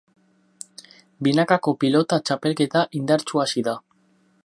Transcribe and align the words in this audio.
Binakako 1.27 1.75
pilota 1.85 2.21
txapelketa 2.31 2.85
indartsu 3.03 3.45
hasi 3.47 3.69
da. 3.71 3.79